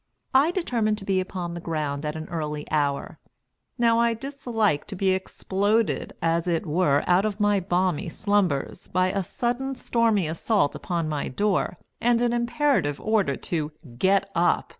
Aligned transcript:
I 0.33 0.49
determined 0.49 0.97
to 0.97 1.05
be 1.05 1.19
upon 1.19 1.53
the 1.53 1.59
ground 1.59 2.07
at 2.07 2.15
an 2.15 2.27
early 2.29 2.65
hour. 2.71 3.19
Now 3.77 3.99
I 3.99 4.15
dislike 4.15 4.87
to 4.87 4.95
be 4.95 5.09
exploded, 5.11 6.13
as 6.23 6.47
it 6.47 6.65
were, 6.65 7.03
out 7.05 7.23
of 7.23 7.39
my 7.39 7.59
balmy 7.59 8.09
slumbers, 8.09 8.87
by 8.87 9.11
a 9.11 9.21
sudden, 9.21 9.75
stormy 9.75 10.27
assault 10.27 10.73
upon 10.73 11.07
my 11.07 11.27
door, 11.27 11.77
and 12.01 12.19
an 12.23 12.33
imperative 12.33 12.99
order 12.99 13.35
to 13.53 13.73
"Get 13.99 14.31
up!" 14.33 14.69